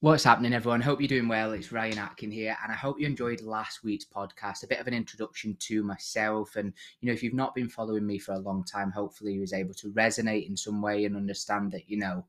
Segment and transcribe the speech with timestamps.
[0.00, 0.80] What's happening, everyone?
[0.80, 1.50] Hope you're doing well.
[1.50, 4.62] It's Ryan Atkin here, and I hope you enjoyed last week's podcast.
[4.62, 8.06] A bit of an introduction to myself, and you know, if you've not been following
[8.06, 11.16] me for a long time, hopefully you was able to resonate in some way and
[11.16, 12.24] understand that you know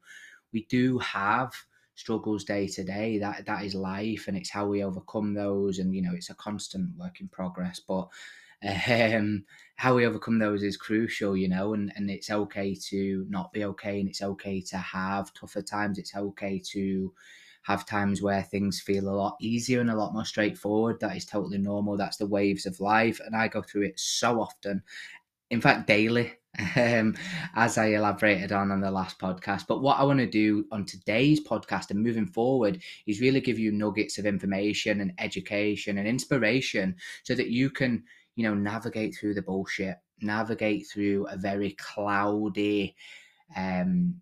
[0.51, 1.53] we do have
[1.93, 3.19] struggles day to day.
[3.19, 5.77] That that is life, and it's how we overcome those.
[5.77, 7.79] And you know, it's a constant work in progress.
[7.79, 8.07] But
[8.89, 9.45] um,
[9.75, 13.63] how we overcome those is crucial, you know, and, and it's okay to not be
[13.65, 15.99] okay, and it's okay to have tougher times.
[15.99, 17.13] It's okay to
[17.63, 20.99] have times where things feel a lot easier and a lot more straightforward.
[20.99, 21.97] That is totally normal.
[21.97, 23.19] That's the waves of life.
[23.25, 24.81] And I go through it so often,
[25.49, 26.33] in fact, daily,
[26.75, 27.15] um,
[27.55, 29.65] as I elaborated on on the last podcast.
[29.67, 33.59] But what I want to do on today's podcast and moving forward is really give
[33.59, 38.03] you nuggets of information and education and inspiration so that you can,
[38.35, 42.95] you know, navigate through the bullshit, navigate through a very cloudy,
[43.55, 44.21] um,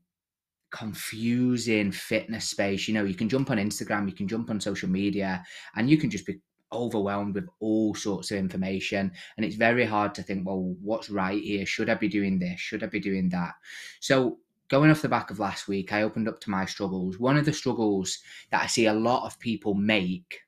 [0.71, 2.87] confusing fitness space.
[2.87, 5.43] You know, you can jump on Instagram, you can jump on social media,
[5.75, 6.39] and you can just be
[6.73, 9.11] overwhelmed with all sorts of information.
[9.37, 11.65] And it's very hard to think, well, what's right here?
[11.65, 12.59] Should I be doing this?
[12.59, 13.53] Should I be doing that?
[13.99, 17.19] So, going off the back of last week, I opened up to my struggles.
[17.19, 18.19] One of the struggles
[18.51, 20.41] that I see a lot of people make,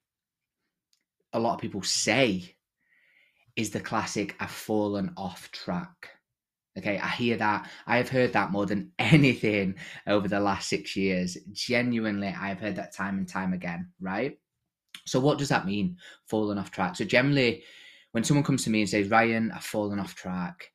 [1.33, 2.55] a lot of people say,
[3.55, 6.09] is the classic I've fallen off track.
[6.80, 7.69] Okay, I hear that.
[7.85, 9.75] I have heard that more than anything
[10.08, 11.38] over the last six years.
[11.52, 14.38] Genuinely, I have heard that time and time again, right?
[15.05, 16.95] So, what does that mean, falling off track?
[16.95, 17.63] So, generally,
[18.11, 20.71] when someone comes to me and says, Ryan, I've fallen off track,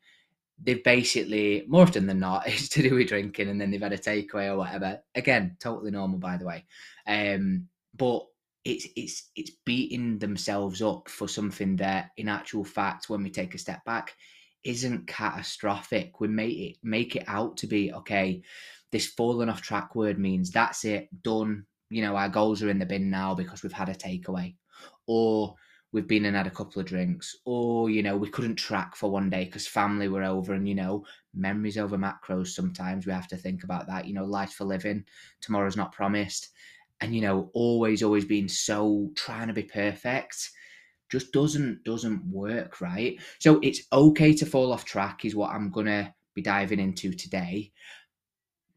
[0.62, 3.92] they've basically, more often than not, it's to do with drinking and then they've had
[3.92, 5.00] a takeaway or whatever.
[5.14, 6.64] Again, totally normal, by the way.
[7.06, 8.26] Um, but
[8.64, 13.54] it's it's it's beating themselves up for something that in actual fact when we take
[13.54, 14.14] a step back
[14.64, 16.20] isn't catastrophic.
[16.20, 18.42] We make it make it out to be okay.
[18.90, 21.66] This falling off track word means that's it, done.
[21.90, 24.54] You know, our goals are in the bin now because we've had a takeaway,
[25.06, 25.54] or
[25.92, 29.10] we've been and had a couple of drinks, or you know, we couldn't track for
[29.10, 32.48] one day because family were over, and you know, memories over macros.
[32.48, 34.06] Sometimes we have to think about that.
[34.06, 35.04] You know, life for living.
[35.40, 36.48] Tomorrow's not promised,
[37.00, 40.50] and you know, always, always being so trying to be perfect
[41.14, 43.20] just doesn't doesn't work right?
[43.38, 47.70] So it's okay to fall off track is what i'm gonna be diving into today.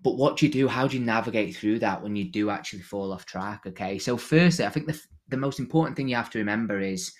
[0.03, 0.67] But what do you do?
[0.67, 3.97] How do you navigate through that when you do actually fall off track okay?
[3.97, 7.11] So firstly i think the, the most important thing you have to remember is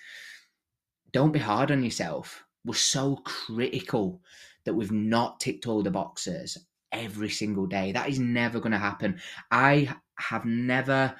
[1.12, 2.44] don't be hard on yourself.
[2.64, 4.22] We're so critical
[4.64, 6.58] that we've not ticked all the boxes
[6.92, 7.90] every single day.
[7.90, 9.18] That is never going to happen.
[9.50, 11.16] I have never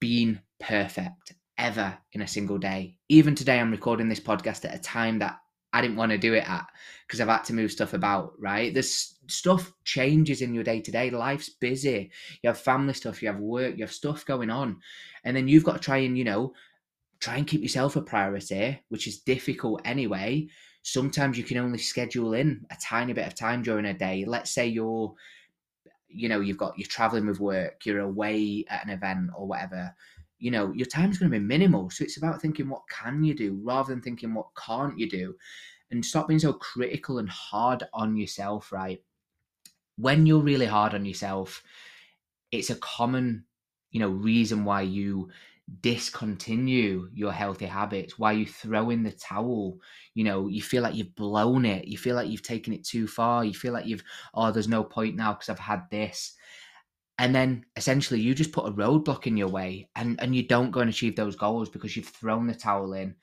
[0.00, 2.96] been perfect ever in a single day.
[3.08, 5.38] Even today, I'm recording this podcast at a time that
[5.72, 6.66] I didn't want to do it at
[7.06, 8.72] because I've had to move stuff about, right?
[8.72, 11.10] This stuff changes in your day to day.
[11.10, 12.12] Life's busy.
[12.42, 14.78] You have family stuff, you have work, you have stuff going on.
[15.24, 16.52] And then you've got to try and, you know,
[17.18, 20.46] try and keep yourself a priority, which is difficult anyway.
[20.82, 24.24] Sometimes you can only schedule in a tiny bit of time during a day.
[24.26, 25.14] Let's say you're,
[26.06, 29.92] you know, you've got, you're traveling with work, you're away at an event or whatever
[30.38, 31.90] you know your time's going to be minimal.
[31.90, 35.34] So it's about thinking what can you do rather than thinking what can't you do.
[35.90, 39.02] And stop being so critical and hard on yourself right?
[39.96, 41.62] When you're really hard on yourself
[42.52, 43.44] it's a common
[43.90, 45.28] you know reason why you
[45.80, 49.78] discontinue your healthy habits why you throw in the towel.
[50.14, 51.86] You know you feel like you've blown it.
[51.86, 53.44] You feel like you've taken it too far.
[53.44, 56.34] You feel like you've oh there's no point now because i've had this
[57.18, 60.70] and then essentially you just put a roadblock in your way and and you don't
[60.70, 63.14] go and achieve those goals because you've thrown the towel in.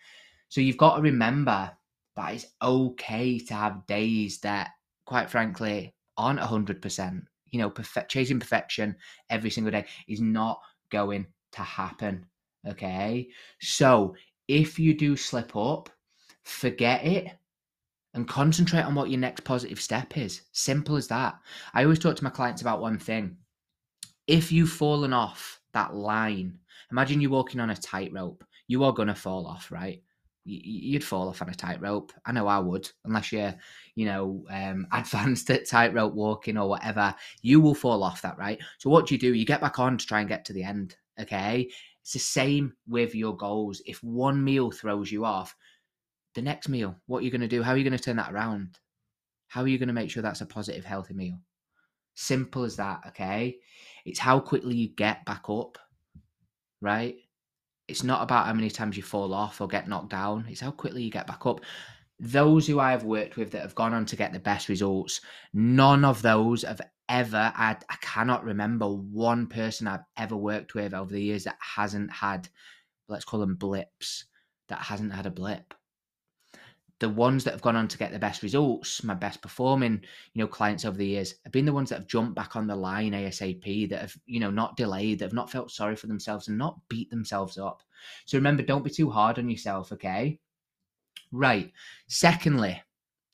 [0.50, 1.72] So you've got to remember
[2.16, 4.72] that it's okay to have days that
[5.06, 7.22] quite frankly aren't 100%
[7.52, 8.96] you know perfect, chasing perfection
[9.30, 12.26] every single day is not going to happen
[12.68, 13.28] okay?
[13.60, 14.16] So
[14.48, 15.90] if you do slip up
[16.44, 17.32] forget it
[18.14, 20.42] and concentrate on what your next positive step is.
[20.52, 21.36] Simple as that.
[21.74, 23.38] I always talk to my clients about one thing
[24.32, 26.58] if you've fallen off that line,
[26.90, 28.46] imagine you're walking on a tightrope.
[28.68, 30.02] You are gonna fall off, right?
[30.46, 32.14] You'd fall off on a tightrope.
[32.26, 33.54] I know I would, unless you're,
[33.96, 37.14] you know, um, advanced at tightrope walking or whatever.
[37.42, 38.58] You will fall off that, right?
[38.80, 39.34] So what do you do?
[39.34, 40.96] You get back on to try and get to the end.
[41.20, 41.70] Okay,
[42.02, 43.82] it's the same with your goals.
[43.86, 45.56] If one meal throws you off,
[46.36, 47.62] the next meal, what are you going to do?
[47.62, 48.80] How are you going to turn that around?
[49.50, 51.38] How are you going to make sure that's a positive, healthy meal?
[52.14, 53.58] Simple as that, okay?
[54.06, 55.78] It's how quickly you get back up,
[56.82, 57.16] right?
[57.88, 60.46] It's not about how many times you fall off or get knocked down.
[60.50, 61.62] It's how quickly you get back up.
[62.20, 65.22] those who I've worked with that have gone on to get the best results,
[65.54, 70.94] none of those have ever I, I cannot remember one person I've ever worked with
[70.94, 72.48] over the years that hasn't had
[73.10, 74.26] let's call them blips
[74.70, 75.74] that hasn't had a blip
[77.02, 80.00] the ones that have gone on to get the best results, my best performing,
[80.34, 82.68] you know, clients over the years have been the ones that have jumped back on
[82.68, 86.06] the line ASAP, that have, you know, not delayed, that have not felt sorry for
[86.06, 87.82] themselves and not beat themselves up.
[88.26, 90.40] So remember, don't be too hard on yourself, okay?
[91.32, 91.72] Right.
[92.08, 92.82] Secondly,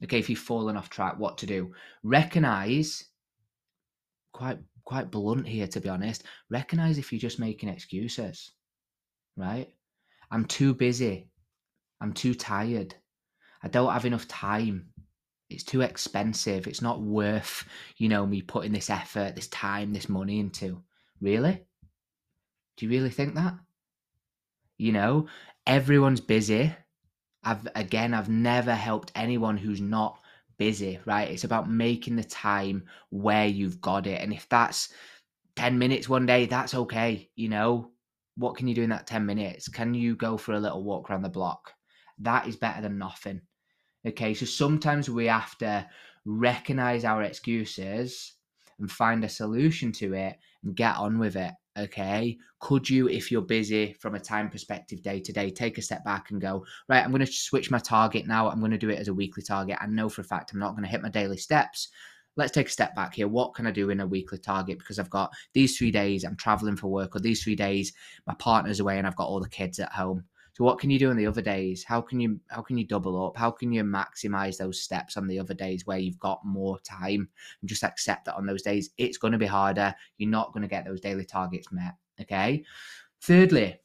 [0.04, 1.74] okay, if you've fallen off track, what to do?
[2.04, 3.04] Recognize,
[4.32, 8.52] quite quite blunt here to be honest, recognize if you're just making excuses.
[9.36, 9.68] Right?
[10.32, 11.30] I'm too busy.
[12.00, 12.96] I'm too tired.
[13.64, 14.90] I don't have enough time.
[15.50, 16.68] It's too expensive.
[16.68, 17.66] It's not worth,
[17.98, 20.84] you know, me putting this effort, this time, this money into.
[21.22, 21.64] Really?
[22.76, 23.56] Do you really think that?
[24.78, 25.28] You know,
[25.66, 26.76] everyone's busy.
[27.44, 30.20] I've again, I've never helped anyone who's not
[30.58, 31.30] busy, right?
[31.30, 34.22] It's about making the time where you've got it.
[34.22, 34.90] And if that's
[35.56, 37.30] 10 minutes one day, that's okay.
[37.36, 37.92] You know,
[38.36, 39.68] what can you do in that 10 minutes?
[39.68, 41.74] Can you go for a little walk around the block?
[42.20, 43.42] That is better than nothing.
[44.06, 45.88] Okay, so sometimes we have to
[46.26, 48.34] recognize our excuses
[48.80, 51.54] and find a solution to it and get on with it.
[51.78, 55.82] Okay, could you, if you're busy from a time perspective day to day, take a
[55.82, 58.50] step back and go, right, I'm going to switch my target now.
[58.50, 59.78] I'm going to do it as a weekly target.
[59.80, 61.90] I know for a fact I'm not going to hit my daily steps.
[62.36, 63.28] Let's take a step back here.
[63.28, 64.80] What can I do in a weekly target?
[64.80, 67.94] Because I've got these three days, I'm traveling for work, or these three days,
[68.26, 70.24] my partner's away and I've got all the kids at home.
[70.58, 71.84] So what can you do on the other days?
[71.84, 73.38] How can you how can you double up?
[73.38, 77.30] How can you maximize those steps on the other days where you've got more time
[77.62, 79.94] and just accept that on those days it's going to be harder.
[80.18, 81.94] You're not going to get those daily targets met.
[82.20, 82.64] Okay.
[83.22, 83.80] Thirdly,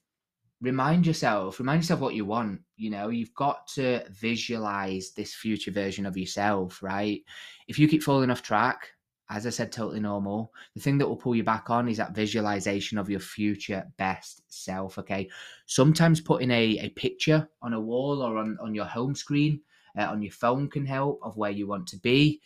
[0.63, 2.63] remind yourself, remind yourself what you want.
[2.79, 7.21] You know, you've got to visualize this future version of yourself, right?
[7.69, 8.93] If you keep falling off track,
[9.33, 10.53] as I said, totally normal.
[10.75, 14.43] The thing that will pull you back on is that visualization of your future best
[14.49, 14.99] self.
[14.99, 15.29] Okay.
[15.67, 19.61] Sometimes putting a, a picture on a wall or on, on your home screen
[19.99, 22.41] uh, on your phone can help of where you want to be.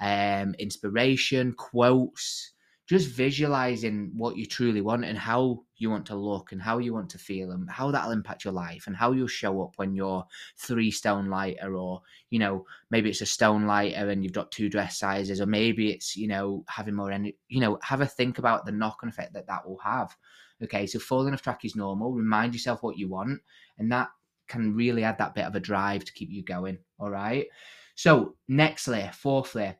[0.00, 2.52] Um, inspiration, quotes,
[2.86, 6.92] just visualizing what you truly want and how you want to look and how you
[6.92, 9.94] want to feel and how that'll impact your life and how you'll show up when
[9.94, 10.24] you're
[10.56, 14.68] three stone lighter or you know maybe it's a stone lighter and you've got two
[14.68, 18.38] dress sizes or maybe it's you know having more energy you know have a think
[18.38, 20.14] about the knock-on effect that that will have.
[20.62, 22.12] Okay so falling off track is normal.
[22.12, 23.40] Remind yourself what you want
[23.78, 24.08] and that
[24.48, 26.78] can really add that bit of a drive to keep you going.
[26.98, 27.46] All right?
[27.94, 29.74] So nextly fourthly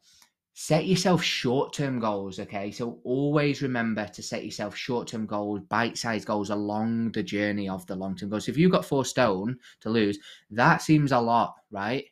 [0.54, 2.38] set yourself short term goals.
[2.38, 2.70] Okay.
[2.70, 7.68] So always remember to set yourself short term goals, bite sized goals along the journey
[7.68, 8.48] of the long term goals.
[8.48, 10.18] If you've got four stone to lose,
[10.50, 12.04] that seems a lot, right?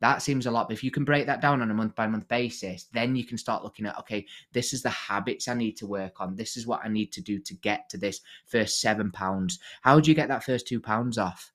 [0.00, 0.68] That seems a lot.
[0.68, 3.24] But if you can break that down on a month by month basis, then you
[3.24, 6.36] can start looking at, okay, this is the habits I need to work on.
[6.36, 9.60] This is what I need to do to get to this first seven pounds.
[9.80, 11.52] How do you get that first two pounds off?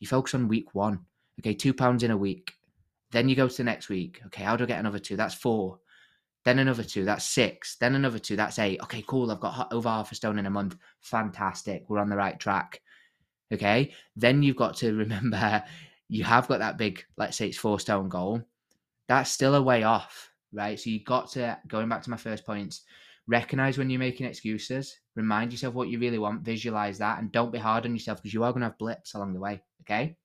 [0.00, 1.04] You focus on week one.
[1.40, 2.54] Okay, two pounds in a week
[3.14, 4.20] then you go to the next week.
[4.26, 5.16] Okay, how do I get another two?
[5.16, 5.78] That's four.
[6.44, 7.04] Then another two.
[7.04, 7.76] That's six.
[7.76, 8.36] Then another two.
[8.36, 8.82] That's eight.
[8.82, 9.30] Okay, cool.
[9.30, 10.76] I've got over half a stone in a month.
[11.00, 11.84] Fantastic.
[11.88, 12.80] We're on the right track.
[13.52, 13.92] Okay.
[14.16, 15.62] Then you've got to remember
[16.08, 18.42] you have got that big, let's say it's four stone goal.
[19.08, 20.78] That's still a way off, right?
[20.78, 22.82] So you got to, going back to my first points,
[23.26, 27.52] recognize when you're making excuses, remind yourself what you really want, visualize that, and don't
[27.52, 29.62] be hard on yourself because you are going to have blips along the way.
[29.82, 30.16] Okay.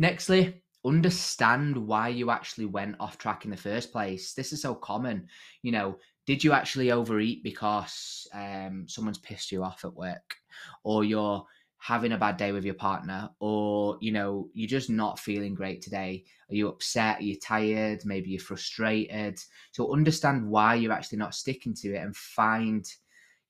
[0.00, 0.54] Nextly,
[0.84, 4.34] understand why you actually went off track in the first place.
[4.34, 5.28] This is so common.
[5.62, 10.36] You know, did you actually overeat because um, someone's pissed you off at work,
[10.82, 11.44] or you're
[11.78, 15.82] having a bad day with your partner, or you know, you're just not feeling great
[15.82, 16.24] today?
[16.50, 17.18] Are you upset?
[17.18, 18.02] Are you tired?
[18.04, 19.38] Maybe you're frustrated.
[19.72, 22.84] So understand why you're actually not sticking to it and find,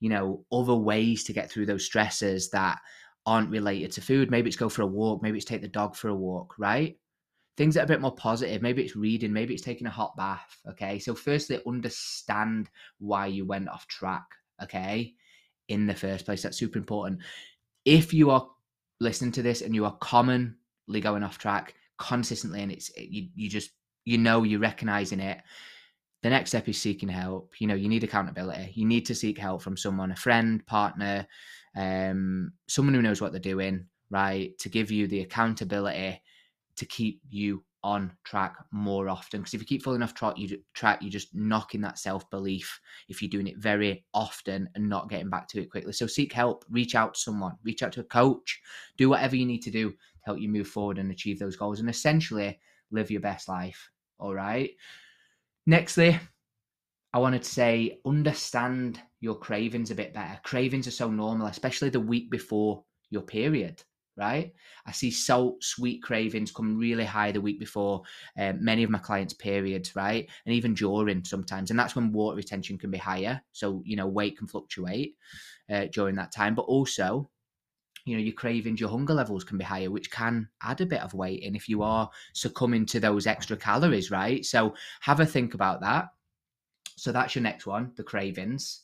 [0.00, 2.79] you know, other ways to get through those stresses that
[3.26, 4.31] aren't related to food.
[4.31, 6.97] Maybe it's go for a walk, maybe it's take the dog for a walk, right?
[7.56, 8.62] Things that are a bit more positive.
[8.62, 10.58] Maybe it's reading, maybe it's taking a hot bath.
[10.70, 10.99] Okay.
[10.99, 14.25] So, firstly, understand why you went off track.
[14.62, 15.14] Okay.
[15.68, 16.42] In the first place.
[16.42, 17.20] That's super important.
[17.84, 18.49] If you are
[19.00, 23.49] listening to this and you are commonly going off track consistently and it's, you, you
[23.49, 23.70] just,
[24.04, 25.38] you know, you're recognizing it.
[26.23, 27.52] The next step is seeking help.
[27.61, 28.73] You know, you need accountability.
[28.75, 31.26] You need to seek help from someone, a friend, partner,
[31.76, 34.56] um, someone who knows what they're doing, right?
[34.58, 36.23] To give you the accountability
[36.76, 40.59] to keep you on track more often because if you keep falling off track you
[40.73, 45.28] track you're just knocking that self-belief if you're doing it very often and not getting
[45.28, 45.93] back to it quickly.
[45.93, 48.59] So seek help reach out to someone reach out to a coach
[48.97, 51.81] do whatever you need to do to help you move forward and achieve those goals
[51.81, 52.59] and essentially
[52.90, 54.71] live your best life all right
[55.69, 56.19] nextly
[57.12, 60.38] i wanted to say understand your cravings a bit better.
[60.43, 63.83] Cravings are so normal especially the week before your period
[64.16, 64.52] right?
[64.87, 68.02] I see salt, sweet cravings come really high the week before
[68.38, 70.28] uh, many of my clients' periods, right?
[70.47, 71.71] And even during sometimes.
[71.71, 73.40] And that's when water retention can be higher.
[73.52, 75.16] So, you know, weight can fluctuate
[75.71, 76.54] uh, during that time.
[76.54, 77.30] But also,
[78.04, 81.00] you know, your cravings, your hunger levels can be higher, which can add a bit
[81.00, 84.44] of weight in if you are succumbing to those extra calories, right?
[84.44, 86.09] So have a think about that.
[86.97, 88.83] So that's your next one, the cravings.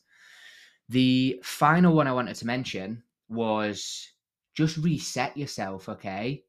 [0.88, 4.10] The final one I wanted to mention was
[4.61, 6.45] just reset yourself, okay?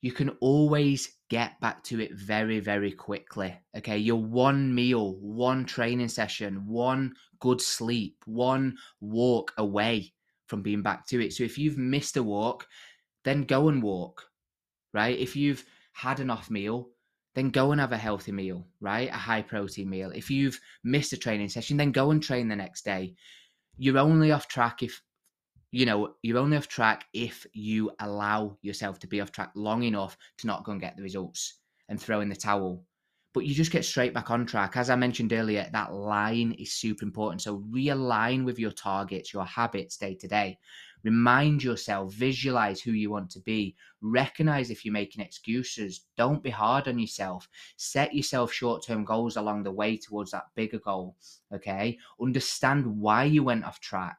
[0.00, 3.54] You can always get back to it very, very quickly.
[3.76, 3.98] Okay.
[3.98, 10.14] Your one meal, one training session, one good sleep, one walk away
[10.46, 11.34] from being back to it.
[11.34, 12.66] So if you've missed a walk,
[13.24, 14.26] then go and walk,
[14.94, 15.18] right?
[15.18, 16.88] If you've had an off meal,
[17.34, 19.10] then go and have a healthy meal, right?
[19.10, 20.10] A high protein meal.
[20.10, 23.14] If you've missed a training session, then go and train the next day.
[23.76, 25.00] You're only off track if
[25.72, 29.82] you know, you're only off track if you allow yourself to be off track long
[29.82, 32.84] enough to not go and get the results and throw in the towel.
[33.32, 34.76] But you just get straight back on track.
[34.76, 37.40] As I mentioned earlier, that line is super important.
[37.40, 40.58] So realign with your targets, your habits day to day.
[41.04, 43.74] Remind yourself, visualize who you want to be.
[44.02, 46.04] Recognize if you're making excuses.
[46.18, 47.48] Don't be hard on yourself.
[47.78, 51.16] Set yourself short term goals along the way towards that bigger goal.
[51.54, 51.96] Okay.
[52.20, 54.18] Understand why you went off track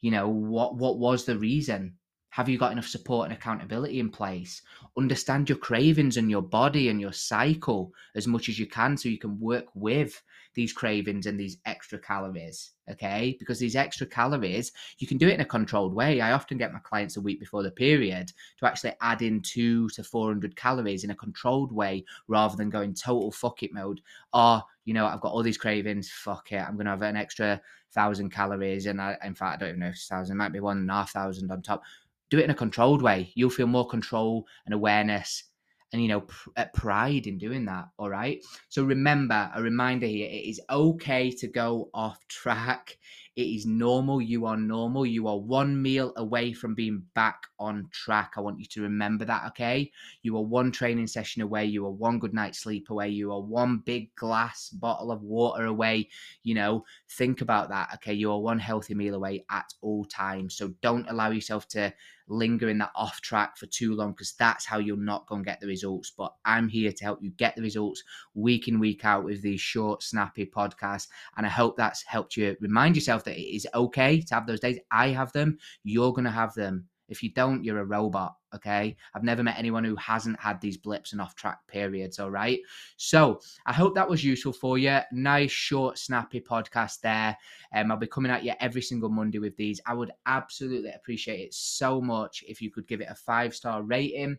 [0.00, 1.94] you know what what was the reason?
[2.30, 4.62] Have you got enough support and accountability in place?
[4.96, 9.08] Understand your cravings and your body and your cycle as much as you can so
[9.08, 10.22] you can work with
[10.54, 13.36] these cravings and these extra calories okay?
[13.38, 16.20] Because these extra calories you can do it in a controlled way.
[16.20, 19.88] I often get my clients a week before the period to actually add in two
[19.90, 24.00] to 400 calories in a controlled way rather than going total fuck it mode.
[24.32, 26.10] Or you know i've got all these cravings.
[26.10, 26.56] Fuck it.
[26.56, 27.60] I'm gonna have an extra
[27.92, 30.52] thousand calories and I, in fact i don't even know if it's thousand it might
[30.52, 31.82] be one and a half thousand on top.
[32.30, 33.32] Do it in a controlled way.
[33.34, 35.49] You'll feel more control and awareness
[35.92, 38.44] and you know pr- uh, pride in doing that all right?
[38.68, 42.98] So remember a reminder here it is okay to go off track
[43.36, 47.88] it is normal you are normal you are one meal away from being back on
[47.92, 49.90] track i want you to remember that okay
[50.22, 53.40] you are one training session away you are one good night's sleep away you are
[53.40, 56.08] one big glass bottle of water away
[56.42, 60.56] you know think about that okay you are one healthy meal away at all times
[60.56, 61.92] so don't allow yourself to
[62.30, 65.50] linger in that off track for too long because that's how you're not going to
[65.50, 66.12] get the results.
[66.16, 68.02] But I'm here to help you get the results
[68.34, 71.08] week in, week out with these short, snappy podcasts.
[71.36, 74.60] And I hope that's helped you remind yourself that it is okay to have those
[74.60, 74.78] days.
[74.90, 76.86] I have them, you're going to have them.
[77.08, 78.36] If you don't, you're a robot.
[78.54, 78.96] Okay.
[79.14, 82.20] I've never met anyone who hasn't had these blips and off track periods.
[82.20, 82.60] All right.
[82.98, 85.00] So I hope that was useful for you.
[85.10, 87.36] Nice, short, snappy podcast there.
[87.74, 89.80] Um, I'll be coming at you every single Monday with these.
[89.86, 93.82] I would absolutely appreciate it so much if you could give it a five star
[93.82, 94.38] rating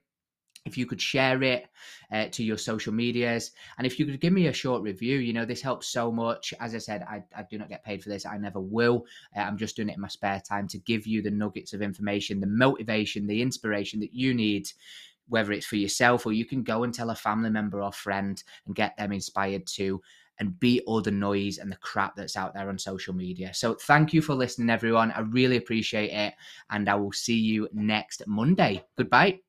[0.66, 1.68] if you could share it
[2.12, 5.34] uh, to your social medias and if you could give me a short review you
[5.34, 8.10] know this helps so much as i said i, I do not get paid for
[8.10, 11.08] this i never will uh, i'm just doing it in my spare time to give
[11.08, 14.70] you the nuggets of information the motivation the inspiration that you need
[15.28, 18.44] whether it's for yourself or you can go and tell a family member or friend
[18.66, 20.02] and get them inspired too
[20.40, 23.54] and beat all the noise and the crap that's out there on social media.
[23.54, 25.12] So, thank you for listening, everyone.
[25.12, 26.34] I really appreciate it.
[26.72, 28.84] And I will see you next Monday.
[28.98, 29.42] Goodbye.